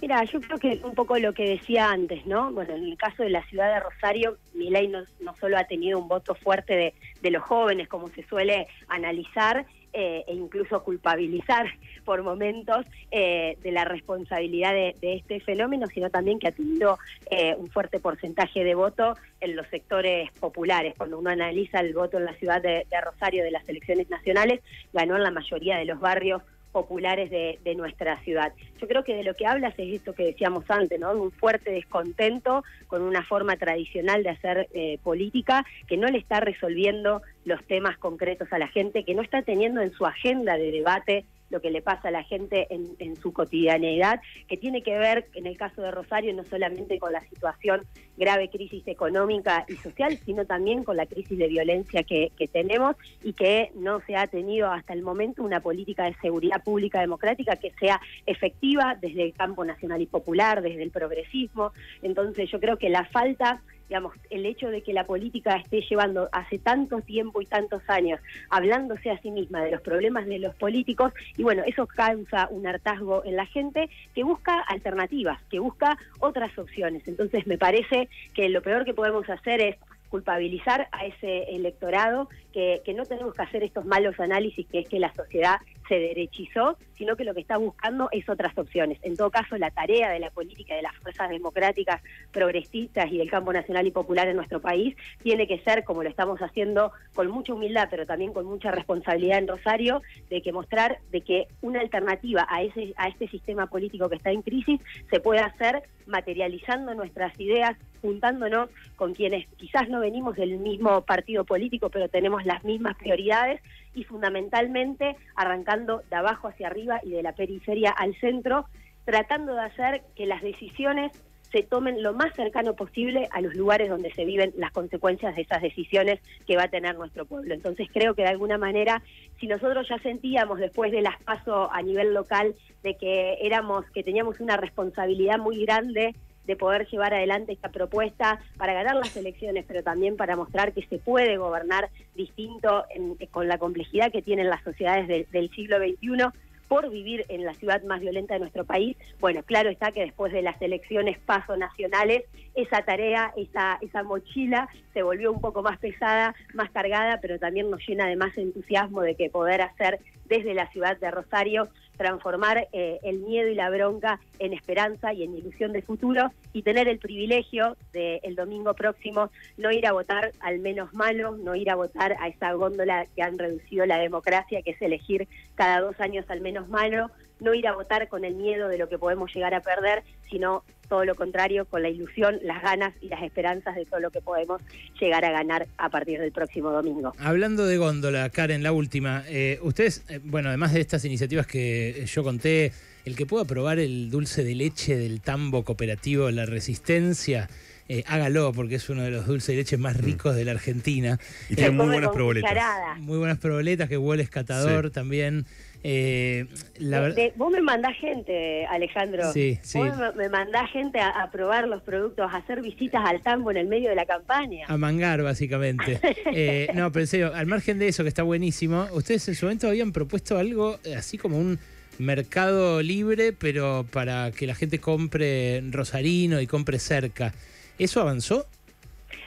Mira, 0.00 0.22
yo 0.24 0.40
creo 0.40 0.58
que 0.58 0.80
un 0.84 0.94
poco 0.94 1.18
lo 1.18 1.32
que 1.32 1.48
decía 1.48 1.90
antes, 1.90 2.24
¿no? 2.26 2.52
Bueno, 2.52 2.74
en 2.74 2.84
el 2.84 2.96
caso 2.96 3.22
de 3.24 3.30
la 3.30 3.44
ciudad 3.46 3.74
de 3.74 3.80
Rosario, 3.80 4.38
Milei 4.54 4.88
no, 4.88 5.00
no 5.20 5.34
solo 5.36 5.58
ha 5.58 5.64
tenido 5.64 5.98
un 5.98 6.08
voto 6.08 6.34
fuerte 6.34 6.74
de, 6.74 6.94
de 7.20 7.30
los 7.30 7.42
jóvenes, 7.42 7.88
como 7.88 8.08
se 8.08 8.22
suele 8.22 8.68
analizar, 8.88 9.66
eh, 9.94 10.22
e 10.26 10.34
incluso 10.34 10.84
culpabilizar 10.84 11.66
por 12.04 12.22
momentos 12.22 12.84
eh, 13.10 13.56
de 13.62 13.72
la 13.72 13.84
responsabilidad 13.86 14.72
de, 14.72 14.94
este 15.00 15.40
fenómeno, 15.40 15.86
sino 15.86 16.10
también 16.10 16.38
que 16.38 16.48
ha 16.48 16.52
tenido 16.52 16.98
eh, 17.30 17.54
un 17.56 17.70
fuerte 17.70 17.98
porcentaje 17.98 18.64
de 18.64 18.74
voto 18.74 19.16
en 19.40 19.56
los 19.56 19.66
sectores 19.68 20.30
populares. 20.32 20.94
Cuando 20.96 21.18
uno 21.18 21.30
analiza 21.30 21.80
el 21.80 21.94
voto 21.94 22.18
en 22.18 22.26
la 22.26 22.34
ciudad 22.34 22.60
de 22.60 22.84
Rosario 23.02 23.42
de 23.42 23.50
las 23.50 23.66
elecciones 23.68 24.10
nacionales, 24.10 24.60
ganó 24.92 25.16
en 25.16 25.22
la 25.22 25.30
mayoría 25.30 25.78
de 25.78 25.86
los 25.86 25.98
barrios 25.98 26.42
populares 26.72 27.30
de, 27.30 27.58
nuestra 27.74 28.16
ciudad. 28.22 28.52
Yo 28.80 28.88
creo 28.88 29.04
que 29.04 29.14
de 29.14 29.22
lo 29.22 29.34
que 29.34 29.46
hablas 29.46 29.74
es 29.78 29.94
esto 29.94 30.14
que 30.14 30.24
decíamos 30.24 30.64
antes, 30.68 30.98
¿no? 30.98 31.12
Un 31.12 31.30
fuerte 31.30 31.70
descontento 31.70 32.64
con 32.88 33.02
una 33.02 33.22
forma 33.22 33.56
tradicional 33.56 34.22
de 34.22 34.30
hacer 34.30 34.68
eh, 34.72 34.98
política 35.02 35.64
que 35.86 35.96
no 35.96 36.08
le 36.08 36.18
está 36.18 36.40
resolviendo 36.40 37.22
los 37.44 37.62
temas 37.64 37.96
concretos 37.98 38.52
a 38.52 38.58
la 38.58 38.68
gente, 38.68 39.04
que 39.04 39.14
no 39.14 39.22
está 39.22 39.42
teniendo 39.42 39.80
en 39.80 39.92
su 39.92 40.06
agenda 40.06 40.56
de 40.56 40.72
debate 40.72 41.24
lo 41.50 41.60
que 41.60 41.70
le 41.70 41.82
pasa 41.82 42.08
a 42.08 42.10
la 42.10 42.22
gente 42.22 42.66
en, 42.70 43.16
su 43.16 43.32
cotidianeidad, 43.32 44.20
que 44.46 44.56
tiene 44.56 44.82
que 44.82 44.98
ver, 44.98 45.26
en 45.34 45.46
el 45.46 45.56
caso 45.56 45.82
de 45.82 45.90
Rosario, 45.90 46.32
no 46.34 46.44
solamente 46.44 46.98
con 46.98 47.12
la 47.12 47.20
situación 47.20 47.86
grave 48.16 48.50
crisis 48.50 48.86
económica 48.86 49.64
y 49.68 49.76
social, 49.76 50.18
sino 50.24 50.44
también 50.44 50.84
con 50.84 50.96
la 50.96 51.06
crisis 51.06 51.38
de 51.38 51.48
violencia 51.48 52.02
que, 52.02 52.30
tenemos 52.52 52.96
y 53.22 53.34
que 53.34 53.70
no 53.74 54.00
se 54.00 54.16
ha 54.16 54.26
tenido 54.26 54.70
hasta 54.70 54.92
el 54.92 55.02
momento 55.02 55.42
una 55.42 55.60
política 55.60 56.04
de 56.04 56.14
seguridad 56.14 56.62
pública 56.62 57.00
democrática 57.00 57.56
que 57.56 57.72
sea 57.78 58.00
efectiva 58.26 58.96
desde 59.00 59.22
el 59.22 59.32
campo 59.34 59.64
nacional 59.64 60.00
y 60.00 60.06
popular, 60.06 60.62
desde 60.62 60.82
el 60.82 60.90
progresismo. 60.90 61.72
Entonces 62.02 62.50
yo 62.50 62.58
creo 62.58 62.76
que 62.78 62.88
la 62.88 63.04
falta 63.04 63.60
digamos, 63.88 64.14
el 64.30 64.46
hecho 64.46 64.68
de 64.68 64.82
que 64.82 64.92
la 64.92 65.04
política 65.04 65.56
esté 65.56 65.80
llevando 65.80 66.28
hace 66.32 66.58
tanto 66.58 67.00
tiempo 67.00 67.40
y 67.40 67.46
tantos 67.46 67.82
años 67.88 68.20
hablándose 68.50 69.10
a 69.10 69.18
sí 69.20 69.30
misma 69.30 69.62
de 69.62 69.70
los 69.70 69.80
problemas 69.80 70.26
de 70.26 70.38
los 70.38 70.54
políticos, 70.54 71.12
y 71.36 71.42
bueno, 71.42 71.62
eso 71.66 71.86
causa 71.86 72.48
un 72.50 72.66
hartazgo 72.66 73.24
en 73.24 73.36
la 73.36 73.46
gente 73.46 73.88
que 74.14 74.24
busca 74.24 74.60
alternativas, 74.60 75.40
que 75.50 75.58
busca 75.58 75.96
otras 76.20 76.56
opciones. 76.58 77.06
Entonces 77.08 77.46
me 77.46 77.58
parece 77.58 78.08
que 78.34 78.48
lo 78.48 78.62
peor 78.62 78.84
que 78.84 78.94
podemos 78.94 79.28
hacer 79.30 79.60
es 79.60 79.76
culpabilizar 80.08 80.88
a 80.92 81.06
ese 81.06 81.54
electorado, 81.54 82.28
que, 82.52 82.80
que, 82.84 82.94
no 82.94 83.04
tenemos 83.04 83.34
que 83.34 83.42
hacer 83.42 83.62
estos 83.62 83.84
malos 83.84 84.18
análisis 84.18 84.66
que 84.66 84.80
es 84.80 84.88
que 84.88 84.98
la 84.98 85.12
sociedad 85.12 85.56
se 85.88 85.98
derechizó, 85.98 86.76
sino 86.96 87.16
que 87.16 87.24
lo 87.24 87.34
que 87.34 87.40
está 87.40 87.56
buscando 87.56 88.08
es 88.12 88.28
otras 88.28 88.56
opciones. 88.58 88.98
En 89.02 89.16
todo 89.16 89.30
caso, 89.30 89.56
la 89.56 89.70
tarea 89.70 90.10
de 90.10 90.18
la 90.18 90.30
política 90.30 90.74
de 90.74 90.82
las 90.82 90.94
fuerzas 90.96 91.30
democráticas, 91.30 92.02
progresistas 92.32 93.10
y 93.10 93.18
del 93.18 93.30
campo 93.30 93.52
nacional 93.52 93.86
y 93.86 93.90
popular 93.90 94.28
en 94.28 94.36
nuestro 94.36 94.60
país 94.60 94.96
tiene 95.22 95.46
que 95.46 95.58
ser, 95.60 95.84
como 95.84 96.02
lo 96.02 96.08
estamos 96.08 96.40
haciendo 96.40 96.92
con 97.14 97.28
mucha 97.30 97.54
humildad, 97.54 97.88
pero 97.90 98.06
también 98.06 98.32
con 98.32 98.46
mucha 98.46 98.70
responsabilidad 98.70 99.38
en 99.38 99.48
Rosario, 99.48 100.02
de 100.28 100.42
que 100.42 100.52
mostrar 100.52 100.98
de 101.10 101.22
que 101.22 101.48
una 101.62 101.80
alternativa 101.80 102.46
a 102.48 102.62
ese 102.62 102.92
a 102.96 103.08
este 103.08 103.28
sistema 103.28 103.66
político 103.66 104.08
que 104.08 104.16
está 104.16 104.30
en 104.30 104.42
crisis 104.42 104.80
se 105.10 105.20
puede 105.20 105.40
hacer 105.40 105.82
materializando 106.06 106.94
nuestras 106.94 107.38
ideas, 107.38 107.76
juntándonos 108.00 108.70
con 108.96 109.14
quienes 109.14 109.46
quizás 109.56 109.88
no 109.88 110.00
venimos 110.00 110.36
del 110.36 110.58
mismo 110.58 111.02
partido 111.02 111.44
político, 111.44 111.90
pero 111.90 112.08
tenemos 112.08 112.44
las 112.44 112.64
mismas 112.64 112.96
prioridades 112.96 113.60
y 113.94 114.04
fundamentalmente 114.04 115.16
arrancando 115.34 116.02
de 116.10 116.16
abajo 116.16 116.48
hacia 116.48 116.68
arriba 116.68 117.00
y 117.02 117.10
de 117.10 117.22
la 117.22 117.32
periferia 117.32 117.90
al 117.90 118.14
centro, 118.16 118.66
tratando 119.04 119.54
de 119.54 119.62
hacer 119.62 120.02
que 120.14 120.26
las 120.26 120.42
decisiones 120.42 121.12
se 121.50 121.62
tomen 121.62 122.02
lo 122.02 122.12
más 122.12 122.34
cercano 122.34 122.74
posible 122.74 123.28
a 123.32 123.40
los 123.40 123.54
lugares 123.54 123.88
donde 123.88 124.12
se 124.12 124.24
viven 124.24 124.52
las 124.56 124.70
consecuencias 124.72 125.34
de 125.34 125.42
esas 125.42 125.62
decisiones 125.62 126.20
que 126.46 126.56
va 126.56 126.64
a 126.64 126.68
tener 126.68 126.96
nuestro 126.96 127.24
pueblo. 127.24 127.54
Entonces 127.54 127.88
creo 127.92 128.14
que 128.14 128.22
de 128.22 128.28
alguna 128.28 128.58
manera, 128.58 129.02
si 129.40 129.46
nosotros 129.46 129.88
ya 129.88 129.98
sentíamos 129.98 130.58
después 130.58 130.92
de 130.92 131.00
las 131.00 131.20
pasos 131.22 131.68
a 131.72 131.82
nivel 131.82 132.12
local 132.12 132.54
de 132.82 132.96
que 132.96 133.38
éramos, 133.40 133.86
que 133.92 134.02
teníamos 134.02 134.40
una 134.40 134.56
responsabilidad 134.56 135.38
muy 135.38 135.64
grande 135.64 136.14
de 136.48 136.56
poder 136.56 136.88
llevar 136.88 137.12
adelante 137.12 137.52
esta 137.52 137.68
propuesta 137.68 138.40
para 138.56 138.72
ganar 138.72 138.96
las 138.96 139.14
elecciones, 139.16 139.66
pero 139.68 139.82
también 139.82 140.16
para 140.16 140.34
mostrar 140.34 140.72
que 140.72 140.82
se 140.86 140.98
puede 140.98 141.36
gobernar 141.36 141.90
distinto 142.16 142.86
con 143.30 143.46
la 143.48 143.58
complejidad 143.58 144.10
que 144.10 144.22
tienen 144.22 144.48
las 144.48 144.64
sociedades 144.64 145.30
del 145.30 145.50
siglo 145.50 145.76
XXI 145.76 146.32
por 146.66 146.90
vivir 146.90 147.26
en 147.28 147.44
la 147.44 147.54
ciudad 147.54 147.82
más 147.82 148.00
violenta 148.00 148.34
de 148.34 148.40
nuestro 148.40 148.64
país. 148.64 148.96
Bueno, 149.20 149.42
claro 149.42 149.68
está 149.68 149.92
que 149.92 150.00
después 150.00 150.32
de 150.32 150.42
las 150.42 150.60
elecciones 150.62 151.18
paso 151.18 151.56
nacionales, 151.56 152.24
esa 152.58 152.82
tarea, 152.82 153.32
esa, 153.36 153.78
esa 153.80 154.02
mochila 154.02 154.68
se 154.92 155.02
volvió 155.02 155.32
un 155.32 155.40
poco 155.40 155.62
más 155.62 155.78
pesada, 155.78 156.34
más 156.54 156.70
cargada, 156.70 157.20
pero 157.20 157.38
también 157.38 157.70
nos 157.70 157.86
llena 157.86 158.06
de 158.06 158.16
más 158.16 158.36
entusiasmo 158.36 159.02
de 159.02 159.14
que 159.14 159.30
poder 159.30 159.62
hacer 159.62 160.00
desde 160.24 160.54
la 160.54 160.70
ciudad 160.72 160.98
de 160.98 161.10
Rosario 161.10 161.68
transformar 161.96 162.68
eh, 162.72 162.98
el 163.02 163.18
miedo 163.20 163.48
y 163.48 163.54
la 163.54 163.70
bronca 163.70 164.20
en 164.38 164.52
esperanza 164.52 165.12
y 165.12 165.24
en 165.24 165.36
ilusión 165.36 165.72
de 165.72 165.82
futuro 165.82 166.30
y 166.52 166.62
tener 166.62 166.88
el 166.88 166.98
privilegio 166.98 167.76
de 167.92 168.20
el 168.22 168.36
domingo 168.36 168.74
próximo 168.74 169.30
no 169.56 169.72
ir 169.72 169.86
a 169.86 169.92
votar 169.92 170.32
al 170.40 170.60
menos 170.60 170.94
malo, 170.94 171.36
no 171.36 171.54
ir 171.54 171.70
a 171.70 171.74
votar 171.74 172.16
a 172.20 172.28
esa 172.28 172.52
góndola 172.52 173.06
que 173.16 173.22
han 173.22 173.38
reducido 173.38 173.84
la 173.84 173.98
democracia, 173.98 174.62
que 174.62 174.72
es 174.72 174.82
elegir 174.82 175.28
cada 175.54 175.80
dos 175.80 175.98
años 176.00 176.24
al 176.28 176.40
menos 176.40 176.68
malo, 176.68 177.10
no 177.40 177.54
ir 177.54 177.66
a 177.66 177.74
votar 177.74 178.08
con 178.08 178.24
el 178.24 178.34
miedo 178.34 178.68
de 178.68 178.78
lo 178.78 178.88
que 178.88 178.98
podemos 178.98 179.32
llegar 179.34 179.54
a 179.54 179.60
perder, 179.60 180.02
sino 180.30 180.64
todo 180.88 181.04
lo 181.04 181.14
contrario, 181.14 181.66
con 181.66 181.82
la 181.82 181.90
ilusión, 181.90 182.38
las 182.42 182.62
ganas 182.62 182.94
y 183.00 183.08
las 183.08 183.22
esperanzas 183.22 183.76
de 183.76 183.84
todo 183.84 184.00
lo 184.00 184.10
que 184.10 184.20
podemos 184.20 184.60
llegar 184.98 185.24
a 185.24 185.30
ganar 185.30 185.66
a 185.76 185.90
partir 185.90 186.18
del 186.18 186.32
próximo 186.32 186.70
domingo. 186.70 187.12
Hablando 187.18 187.66
de 187.66 187.76
góndola, 187.76 188.30
Karen, 188.30 188.62
la 188.62 188.72
última, 188.72 189.22
eh, 189.28 189.58
ustedes, 189.62 190.04
eh, 190.08 190.20
bueno, 190.24 190.48
además 190.48 190.72
de 190.72 190.80
estas 190.80 191.04
iniciativas 191.04 191.46
que 191.46 192.04
yo 192.06 192.24
conté, 192.24 192.72
el 193.04 193.16
que 193.16 193.26
pueda 193.26 193.44
probar 193.44 193.78
el 193.78 194.10
dulce 194.10 194.44
de 194.44 194.54
leche 194.54 194.96
del 194.96 195.20
tambo 195.20 195.62
cooperativo 195.64 196.30
La 196.30 196.46
Resistencia, 196.46 197.48
eh, 197.90 198.04
hágalo 198.06 198.52
porque 198.52 198.74
es 198.74 198.90
uno 198.90 199.02
de 199.02 199.10
los 199.10 199.26
dulces 199.26 199.48
de 199.48 199.56
leche 199.56 199.78
más 199.78 199.96
mm. 199.96 200.04
ricos 200.04 200.36
de 200.36 200.44
la 200.44 200.52
Argentina. 200.52 201.18
Y 201.48 201.54
tiene 201.54 201.70
muy 201.70 201.86
buenas 201.86 202.10
proboletas. 202.10 202.52
Muy 202.98 203.16
buenas 203.16 203.38
proboletas, 203.38 203.88
que 203.88 203.96
huele 203.96 204.22
escatador 204.22 204.90
también. 204.90 205.46
Eh, 205.84 206.46
la 206.78 207.14
vos 207.36 207.52
me 207.52 207.60
mandás 207.60 207.96
gente, 207.96 208.66
Alejandro. 208.66 209.32
Sí, 209.32 209.58
sí. 209.62 209.78
Vos 209.78 210.14
me, 210.16 210.28
mandás 210.28 210.70
gente 210.70 211.00
a, 211.00 211.30
probar 211.30 211.68
los 211.68 211.82
productos, 211.82 212.30
a 212.32 212.36
hacer 212.36 212.62
visitas 212.62 213.02
al 213.04 213.22
tambo 213.22 213.50
en 213.50 213.58
el 213.58 213.66
medio 213.68 213.88
de 213.88 213.94
la 213.94 214.06
campaña. 214.06 214.66
A 214.68 214.76
mangar, 214.76 215.22
básicamente. 215.22 216.00
eh, 216.32 216.68
no, 216.74 216.90
pero 216.90 217.34
al 217.34 217.46
margen 217.46 217.78
de 217.78 217.88
eso, 217.88 218.02
que 218.02 218.08
está 218.08 218.22
buenísimo, 218.22 218.86
ustedes 218.92 219.28
en 219.28 219.34
su 219.34 219.46
momento 219.46 219.68
habían 219.68 219.92
propuesto 219.92 220.36
algo 220.38 220.78
eh, 220.84 220.96
así 220.96 221.16
como 221.16 221.38
un 221.38 221.58
mercado 221.98 222.82
libre, 222.82 223.32
pero 223.32 223.86
para 223.90 224.30
que 224.30 224.46
la 224.46 224.54
gente 224.54 224.78
compre 224.80 225.62
rosarino 225.70 226.40
y 226.40 226.46
compre 226.46 226.78
cerca. 226.78 227.34
¿Eso 227.78 228.00
avanzó? 228.00 228.46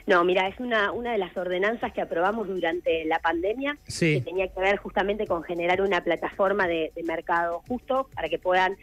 No, 0.07 0.23
mira, 0.23 0.47
es 0.47 0.59
una, 0.59 0.91
una 0.91 1.11
de 1.11 1.17
las 1.17 1.35
ordenanzas 1.37 1.93
que 1.93 2.01
aprobamos 2.01 2.47
durante 2.47 3.05
la 3.05 3.19
pandemia, 3.19 3.77
que 3.85 4.21
tenía 4.21 4.47
que 4.47 4.59
ver 4.59 4.77
justamente 4.77 5.27
con 5.27 5.43
generar 5.43 5.81
una 5.81 6.03
plataforma 6.03 6.67
de, 6.67 6.91
de 6.95 7.03
mercado 7.03 7.61
justo 7.67 8.09
para 8.15 8.29
que 8.29 8.39
puedan 8.39 8.75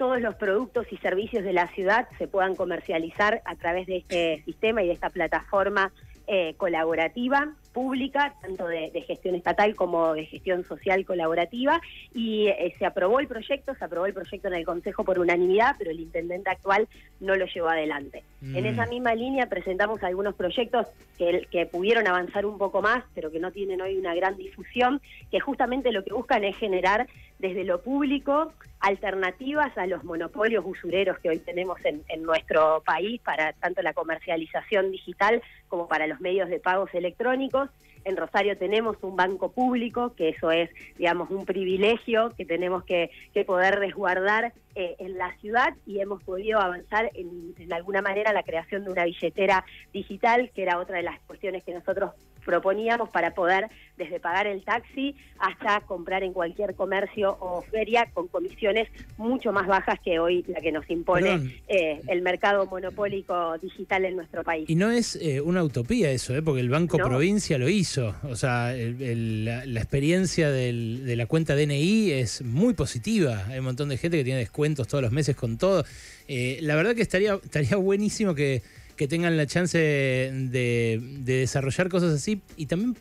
todos 0.00 0.20
los 0.22 0.34
productos 0.36 0.86
y 0.90 0.96
servicios 0.96 1.44
de 1.44 1.52
la 1.52 1.68
ciudad 1.74 2.08
se 2.16 2.26
puedan 2.26 2.56
comercializar 2.56 3.42
a 3.44 3.54
través 3.56 3.86
de 3.86 3.98
este 3.98 4.42
sistema 4.46 4.82
y 4.82 4.86
de 4.86 4.94
esta 4.94 5.10
plataforma 5.10 5.92
eh, 6.26 6.54
colaborativa, 6.56 7.52
pública, 7.72 8.34
tanto 8.40 8.66
de, 8.66 8.90
gestión 9.06 9.34
estatal 9.34 9.74
como 9.74 10.14
de 10.14 10.26
gestión 10.26 10.64
social 10.66 11.04
colaborativa, 11.04 11.80
y 12.14 12.48
eh, 12.48 12.74
se 12.78 12.86
aprobó 12.86 13.20
el 13.20 13.26
proyecto, 13.26 13.74
se 13.74 13.84
aprobó 13.84 14.06
el 14.06 14.14
proyecto 14.14 14.48
en 14.48 14.54
el 14.54 14.64
Consejo 14.64 15.04
por 15.04 15.18
unanimidad, 15.18 15.76
pero 15.78 15.90
el 15.90 16.00
intendente 16.00 16.50
actual 16.50 16.88
no 17.20 17.36
lo 17.36 17.46
llevó 17.46 17.68
adelante. 17.68 18.24
En 18.42 18.64
esa 18.66 18.86
mm. 18.86 18.90
misma 18.90 19.14
línea 19.14 19.46
presentamos 19.46 20.02
algunos 20.02 20.34
proyectos 20.34 20.86
que, 21.18 21.46
que 21.50 21.66
pudieron 21.66 22.06
avanzar 22.06 22.46
un 22.46 22.58
poco 22.58 22.82
más, 22.82 23.04
pero 23.14 23.30
que 23.30 23.38
no 23.38 23.52
tienen 23.52 23.80
hoy 23.80 23.98
una 23.98 24.14
gran 24.14 24.36
difusión, 24.36 25.00
que 25.30 25.40
justamente 25.40 25.92
lo 25.92 26.04
que 26.04 26.12
buscan 26.12 26.44
es 26.44 26.56
generar 26.56 27.06
desde 27.38 27.64
lo 27.64 27.80
público 27.80 28.52
alternativas 28.80 29.76
a 29.76 29.86
los 29.86 30.04
monopolios 30.04 30.64
usureros 30.66 31.18
que 31.18 31.28
hoy 31.28 31.38
tenemos 31.38 31.78
en, 31.84 32.02
nuestro 32.22 32.82
país 32.84 33.20
para 33.20 33.52
tanto 33.54 33.82
la 33.82 33.92
comercialización 33.92 34.90
digital 34.90 35.42
como 35.68 35.86
para 35.86 36.06
los 36.06 36.20
medios 36.20 36.48
de 36.48 36.60
pagos 36.60 36.90
electrónicos. 36.94 37.59
En 38.04 38.16
Rosario 38.16 38.56
tenemos 38.56 38.96
un 39.02 39.16
banco 39.16 39.52
público, 39.52 40.14
que 40.14 40.30
eso 40.30 40.50
es, 40.50 40.70
digamos, 40.96 41.30
un 41.30 41.44
privilegio 41.44 42.32
que 42.36 42.44
tenemos 42.44 42.84
que, 42.84 43.10
poder 43.46 43.78
resguardar 43.78 44.52
eh, 44.74 44.96
en 44.98 45.16
la 45.16 45.34
ciudad 45.38 45.74
y 45.86 46.00
hemos 46.00 46.22
podido 46.22 46.60
avanzar 46.60 47.10
en, 47.14 47.54
en 47.58 47.72
alguna 47.72 48.02
manera 48.02 48.32
la 48.32 48.42
creación 48.42 48.84
de 48.84 48.90
una 48.90 49.04
billetera 49.04 49.64
digital, 49.92 50.50
que 50.54 50.62
era 50.62 50.78
otra 50.78 50.98
de 50.98 51.02
las 51.02 51.18
cuestiones 51.20 51.64
que 51.64 51.72
nosotros 51.72 52.12
proponíamos 52.44 53.08
para 53.10 53.34
poder 53.34 53.68
desde 53.96 54.18
pagar 54.18 54.46
el 54.46 54.62
taxi 54.64 55.14
hasta 55.38 55.80
comprar 55.82 56.22
en 56.22 56.32
cualquier 56.32 56.74
comercio 56.74 57.36
o 57.40 57.62
feria 57.62 58.08
con 58.12 58.28
comisiones 58.28 58.88
mucho 59.18 59.52
más 59.52 59.66
bajas 59.66 59.98
que 60.00 60.18
hoy 60.18 60.44
la 60.48 60.60
que 60.60 60.72
nos 60.72 60.88
impone 60.88 61.60
eh, 61.68 62.00
el 62.08 62.22
mercado 62.22 62.66
monopólico 62.66 63.58
digital 63.58 64.04
en 64.06 64.16
nuestro 64.16 64.42
país. 64.42 64.68
Y 64.68 64.74
no 64.74 64.90
es 64.90 65.16
eh, 65.16 65.40
una 65.40 65.62
utopía 65.62 66.10
eso, 66.10 66.34
¿eh? 66.34 66.42
porque 66.42 66.60
el 66.60 66.70
Banco 66.70 66.96
Provincia 66.96 67.58
lo 67.58 67.68
hizo. 67.68 68.14
O 68.24 68.36
sea, 68.36 68.72
la, 68.74 69.64
experiencia 69.80 70.50
de 70.50 71.14
la 71.16 71.26
cuenta 71.26 71.54
DNI 71.54 72.12
es 72.12 72.42
muy 72.42 72.74
positiva. 72.74 73.44
Hay 73.48 73.58
un 73.58 73.64
montón 73.66 73.88
de 73.88 73.96
gente 73.96 74.16
que 74.16 74.24
tiene 74.24 74.40
descuentos 74.40 74.88
todos 74.88 75.02
los 75.02 75.12
meses 75.12 75.36
con 75.36 75.58
todo. 75.58 75.84
Eh, 76.28 76.58
la 76.62 76.76
verdad 76.76 76.94
que 76.94 77.02
estaría, 77.02 77.34
estaría 77.34 77.76
buenísimo 77.76 78.34
que 78.34 78.62
que 79.00 79.08
tengan 79.08 79.38
la 79.38 79.46
chance 79.46 79.78
de, 79.78 81.00
desarrollar 81.24 81.88
cosas 81.88 82.12
así. 82.12 82.42
Y 82.58 82.66
también 82.66 82.98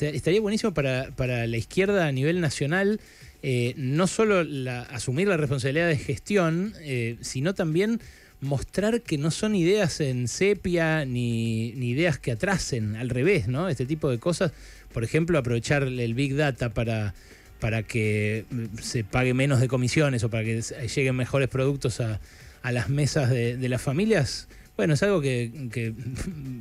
estaría 0.00 0.40
buenísimo 0.40 0.72
para, 0.72 1.10
la 1.46 1.56
izquierda 1.58 2.06
a 2.06 2.12
nivel 2.12 2.40
nacional 2.40 3.00
eh, 3.42 3.74
no 3.76 4.06
solo 4.06 4.46
asumir 4.88 5.28
la 5.28 5.36
responsabilidad 5.36 5.88
de 5.88 5.98
gestión, 5.98 6.72
eh, 6.80 7.18
sino 7.20 7.52
también 7.52 8.00
mostrar 8.40 9.02
que 9.02 9.18
no 9.18 9.30
son 9.30 9.54
ideas 9.54 10.00
en 10.00 10.26
sepia 10.26 11.04
ni, 11.04 11.68
ideas 11.68 12.18
que 12.18 12.32
atrasen, 12.32 12.96
al 12.96 13.10
revés, 13.10 13.46
¿no? 13.46 13.68
Este 13.68 13.84
tipo 13.84 14.08
de 14.08 14.18
cosas, 14.18 14.52
por 14.94 15.04
ejemplo, 15.04 15.38
aprovechar 15.38 15.82
el 15.82 16.14
Big 16.14 16.34
Data 16.34 16.70
para, 16.70 17.12
para 17.60 17.82
que 17.82 18.46
se 18.80 19.04
pague 19.04 19.34
menos 19.34 19.60
de 19.60 19.68
comisiones 19.68 20.24
o 20.24 20.30
para 20.30 20.44
que 20.44 20.62
lleguen 20.62 21.14
mejores 21.14 21.50
productos 21.50 22.00
a, 22.00 22.20
las 22.64 22.88
mesas 22.88 23.30
de 23.30 23.68
las 23.68 23.80
familias, 23.80 24.48
bueno, 24.76 24.94
es 24.94 25.02
algo 25.02 25.20
que, 25.20 25.50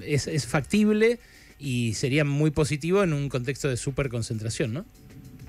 es, 0.06 0.48
factible 0.48 1.20
y 1.60 1.94
sería 1.94 2.26
muy 2.26 2.52
positivo 2.52 3.04
en 3.04 3.14
un 3.14 3.30
contexto 3.30 3.70
de 3.70 3.78
superconcentración, 3.78 4.74
¿no? 4.74 4.86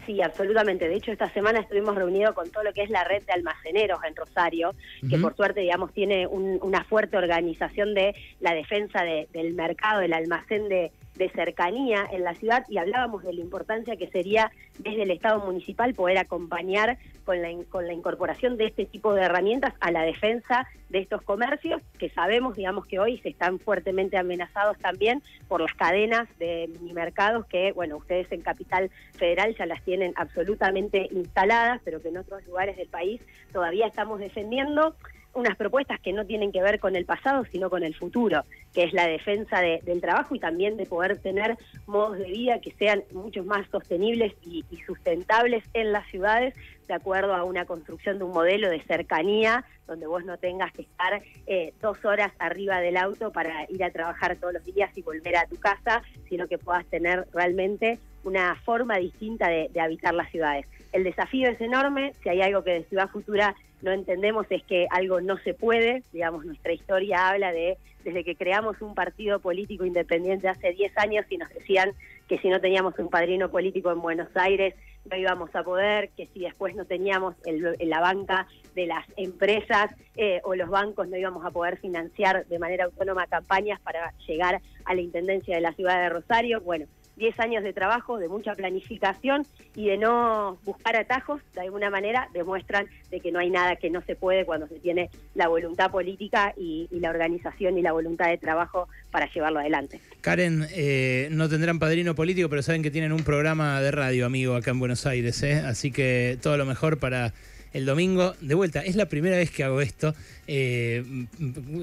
Sí, 0.07 0.23
absolutamente. 0.23 0.89
De 0.89 0.95
hecho, 0.95 1.11
esta 1.11 1.33
semana 1.33 1.59
estuvimos 1.59 1.97
reunidos 1.97 2.33
con 2.35 2.49
todo 2.51 2.63
lo 2.63 2.73
que 2.73 2.83
es 2.83 2.91
la 2.91 3.03
red 3.03 3.25
de 3.25 3.33
almaceneros 3.33 3.99
en 4.07 4.15
Rosario, 4.15 4.73
que 5.11 5.19
por 5.19 5.35
suerte, 5.35 5.63
digamos, 5.63 5.93
tiene 5.93 6.29
una 6.29 6.85
fuerte 6.85 7.17
organización 7.17 7.93
de 7.93 8.15
la 8.39 8.55
defensa 8.55 9.03
del 9.03 9.55
mercado, 9.55 10.01
del 10.01 10.13
almacén 10.13 10.69
de, 10.69 10.93
de 11.17 11.29
cercanía 11.31 12.07
en 12.11 12.25
la 12.25 12.35
ciudad 12.35 12.65
y 12.69 12.79
hablábamos 12.79 13.23
de 13.23 13.33
la 13.33 13.41
importancia 13.41 13.97
que 13.97 14.09
sería 14.09 14.51
desde 14.79 15.03
el 15.03 15.11
Estado 15.11 15.45
municipal 15.45 15.95
poder 15.95 16.19
acompañar 16.19 16.99
con 17.25 17.43
la, 17.43 17.49
con 17.69 17.87
la 17.87 17.93
incorporación 17.93 18.57
de 18.57 18.67
este 18.67 18.85
tipo 18.85 19.15
de 19.15 19.23
herramientas 19.23 19.75
a 19.81 19.91
la 19.91 20.03
defensa 20.03 20.67
de 20.89 21.01
estos 21.01 21.23
comercios 21.23 21.83
que 21.99 22.11
sabemos, 22.11 22.57
digamos, 22.57 22.87
que 22.87 22.99
hoy 22.99 23.19
se 23.19 23.31
están 23.31 23.59
fuertemente 23.59 24.17
amenazados 24.17 24.79
también 24.79 25.23
por 25.49 25.61
las 25.61 25.75
cadenas 25.75 26.29
de 26.39 26.69
minimercados 26.81 27.47
que, 27.47 27.73
bueno, 27.73 27.97
ustedes 27.97 28.31
en 28.31 28.43
Capital 28.43 28.91
Federal 29.15 29.57
ya 29.57 29.67
las 29.67 29.83
tienen 29.83 30.13
absolutamente 30.17 31.09
instaladas, 31.11 31.81
pero 31.85 32.01
que 32.01 32.09
en 32.09 32.19
otros 32.19 32.47
lugares 32.47 32.77
del 32.77 32.89
país 32.89 33.21
todavía 33.53 33.87
estamos 33.87 34.21
defendiendo 34.21 34.95
unas 35.37 35.57
propuestas 35.57 36.01
que 36.01 36.13
no 36.13 36.25
tienen 36.25 36.51
que 36.51 36.63
ver 36.63 36.81
con 36.81 36.97
el 36.97 37.05
pasado, 37.05 37.45
sino 37.53 37.69
con 37.69 37.85
el 37.85 37.95
futuro, 37.95 38.45
que 38.73 38.85
es 38.85 38.93
la 38.95 39.07
defensa 39.07 39.61
del 39.61 40.01
trabajo 40.01 40.35
y 40.35 40.41
también 40.41 40.77
de 40.77 40.87
poder 40.87 41.19
tener 41.19 41.57
modos 41.87 42.19
de 42.19 42.25
vida 42.25 42.59
que 42.61 42.73
sean 42.73 43.05
mucho 43.13 43.45
más 43.45 43.69
sostenibles 43.71 44.33
y, 44.43 44.65
sustentables 44.87 45.65
en 45.75 45.93
las 45.93 46.07
ciudades, 46.09 46.55
de 46.89 46.95
acuerdo 46.95 47.35
a 47.35 47.45
una 47.45 47.67
construcción 47.67 48.19
de 48.19 48.25
un 48.25 48.33
modelo 48.33 48.71
de 48.71 48.81
cercanía, 48.83 49.65
donde 49.87 50.07
vos 50.07 50.25
no 50.25 50.39
tengas 50.39 50.73
que 50.73 50.83
estar 50.83 51.23
eh, 51.47 51.75
dos 51.83 52.03
horas 52.05 52.33
arriba 52.39 52.81
del 52.81 52.97
auto 52.97 53.31
para 53.31 53.67
ir 53.69 53.85
a 53.85 53.91
trabajar 53.91 54.37
todos 54.37 54.55
los 54.55 54.65
días 54.65 54.97
y 54.97 55.03
volver 55.03 55.37
a 55.37 55.47
tu 55.47 55.57
casa, 55.57 56.03
sino 56.29 56.47
que 56.47 56.59
puedas 56.59 56.87
tener 56.87 57.27
realmente 57.33 57.99
una 58.25 58.57
forma 58.65 58.97
distinta 58.97 59.49
de, 59.49 59.69
de 59.73 59.81
habitar 59.81 60.15
las 60.15 60.31
ciudades. 60.31 60.67
El 60.93 61.05
desafío 61.05 61.51
es 61.51 61.61
enorme, 61.61 62.13
si 62.23 62.29
hay 62.29 62.41
algo 62.41 62.65
que 62.65 62.73
de 62.73 62.85
Ciudad 62.85 63.09
Futura 63.09 63.55
no 63.83 63.93
entendemos 63.93 64.47
es 64.51 64.63
que 64.65 64.87
algo 64.91 65.21
no 65.21 65.39
se 65.39 65.55
puede, 65.55 66.03
digamos, 66.13 66.45
nuestra 66.45 66.73
historia 66.73 67.29
habla 67.29 67.53
de 67.53 67.77
desde 68.05 68.23
que 68.23 68.37
creamos 68.37 68.81
un 68.83 68.95
partido 68.95 69.41
político 69.41 69.85
independiente 69.85 70.49
hace 70.49 70.73
10 70.73 70.97
años 70.99 71.27
y 71.29 71.39
nos 71.39 71.49
decían 71.49 71.93
que 72.29 72.39
si 72.39 72.49
no 72.49 72.61
teníamos 72.61 72.97
un 72.99 73.09
padrino 73.09 73.51
político 73.51 73.91
en 73.91 74.01
Buenos 74.01 74.29
Aires 74.37 74.75
no 75.11 75.17
íbamos 75.17 75.55
a 75.55 75.63
poder, 75.63 76.11
que 76.17 76.29
si 76.33 76.41
después 76.41 76.75
no 76.75 76.85
teníamos 76.85 77.35
el, 77.45 77.77
la 77.81 78.01
banca 78.01 78.47
de 78.75 78.87
las 78.87 79.05
empresas 79.17 79.91
eh, 80.17 80.41
o 80.45 80.55
los 80.55 80.69
bancos 80.69 81.09
no 81.09 81.17
íbamos 81.17 81.45
a 81.45 81.51
poder 81.51 81.79
financiar 81.79 82.47
de 82.47 82.59
manera 82.59 82.85
autónoma 82.85 83.27
campañas 83.27 83.81
para 83.81 84.13
llegar 84.27 84.61
a 84.85 84.95
la 84.95 85.01
Intendencia 85.01 85.55
de 85.55 85.61
la 85.61 85.73
Ciudad 85.73 86.01
de 86.01 86.09
Rosario. 86.09 86.61
Bueno, 86.61 86.87
10 87.17 87.41
años 87.41 87.65
de 87.65 87.73
trabajo, 87.73 88.19
de 88.19 88.29
mucha 88.29 88.55
planificación 88.55 89.47
y 89.75 89.89
de 89.89 89.97
no 89.97 90.59
buscar 90.65 90.97
atajos, 90.97 91.41
de 91.55 91.63
alguna 91.63 91.91
manera 91.91 92.29
demuestran 92.33 92.87
de 93.11 93.21
que 93.21 93.33
no 93.33 93.39
hay 93.39 93.51
nada 93.51 93.77
que 93.77 93.91
no 93.91 94.03
se 94.03 94.17
puede 94.17 94.45
cuando 94.45 94.69
se 94.69 94.79
tiene 94.79 95.11
la 95.35 95.49
voluntad 95.49 95.91
política 95.91 96.53
y, 96.57 96.89
la 96.97 97.11
organización 97.11 97.77
y 97.77 97.83
la 97.83 97.93
voluntad 97.93 98.29
de 98.29 98.39
trabajo 98.39 98.89
para 99.11 99.31
llevarlo 99.31 99.61
adelante. 99.61 100.01
Karen, 100.23 100.67
eh, 100.73 101.29
no 101.31 101.49
tendrán 101.49 101.79
padrino 101.79 102.15
político, 102.15 102.49
pero 102.49 102.63
saben 102.63 102.83
que 102.83 102.91
tienen 102.91 103.13
un 103.13 103.23
programa 103.23 103.81
de 103.83 103.91
radio, 103.91 104.25
amigo, 104.25 104.55
acá 104.55 104.71
en 104.71 104.79
Buenos 104.79 105.05
Aires, 105.05 105.43
¿eh? 105.43 105.57
así 105.57 105.91
que 105.91 106.39
todo 106.43 106.57
lo 106.57 106.65
mejor 106.65 106.99
para 106.99 107.35
el 107.73 107.85
domingo 107.85 108.35
de 108.41 108.55
vuelta. 108.55 108.81
Es 108.81 108.97
la 108.97 109.07
primera 109.07 109.37
vez 109.37 109.51
que 109.51 109.65
hago 109.65 109.81
esto. 109.81 110.15
Eh, 110.47 111.05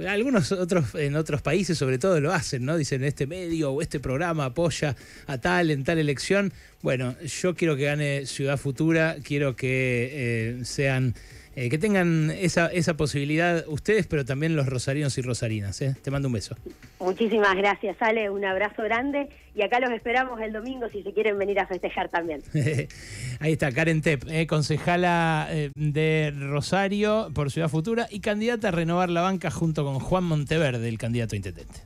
algunos 0.08 0.52
otros 0.52 0.96
en 0.96 1.16
otros 1.16 1.42
países 1.42 1.78
sobre 1.78 1.98
todo 1.98 2.20
lo 2.20 2.34
hacen, 2.34 2.66
¿no? 2.66 2.78
Dicen 2.78 3.04
este 3.04 3.28
medio 3.28 3.72
o 3.72 3.82
este 3.82 4.00
programa 4.00 4.46
apoya 4.46 4.96
a 5.28 5.38
tal 5.38 5.72
en 5.72 5.84
tal 5.84 6.00
elección. 6.00 6.54
Bueno, 6.82 7.16
yo 7.22 7.56
quiero 7.56 7.76
que 7.76 7.86
gane 7.86 8.26
Ciudad 8.26 8.58
Futura, 8.58 9.18
quiero 9.24 9.56
que 9.56 10.10
eh, 10.12 10.66
sean 10.66 11.16
eh, 11.56 11.70
que 11.70 11.78
tengan 11.78 12.32
esa, 12.32 12.68
esa 12.68 12.96
posibilidad 12.96 13.64
ustedes, 13.68 14.08
pero 14.08 14.26
también 14.26 14.56
los 14.56 14.68
rosarinos 14.68 15.18
y 15.18 15.22
rosarinas. 15.22 15.82
¿eh? 15.82 15.96
Te 16.02 16.12
mando 16.12 16.28
un 16.28 16.34
beso. 16.34 16.56
Muchísimas 17.00 17.56
gracias, 17.56 17.96
Ale. 18.00 18.30
Un 18.30 18.46
abrazo 18.46 18.84
grande. 18.84 19.30
Y 19.56 19.62
acá 19.62 19.80
los 19.80 19.92
esperamos 19.92 20.42
el 20.42 20.52
domingo 20.52 20.90
si 20.90 21.04
se 21.04 21.14
quieren 21.14 21.38
venir 21.38 21.60
a 21.60 21.68
festejar 21.68 22.10
también. 22.10 22.42
Ahí 23.40 23.54
está, 23.54 23.72
Karen 23.72 24.02
Tep, 24.02 24.24
eh, 24.28 24.48
concejala 24.48 25.48
de 25.76 26.34
Rosario 26.36 27.30
por 27.36 27.52
Ciudad 27.52 27.70
Futura 27.70 28.08
y 28.10 28.20
candidata 28.20 28.70
a 28.70 28.72
renovar 28.72 29.10
la 29.10 29.22
banca 29.22 29.52
junto 29.52 29.84
con 29.86 30.00
Juan 30.00 30.24
Monteverde, 30.24 30.90
el 30.90 30.98
candidato 30.98 31.36
intendente. 31.36 31.82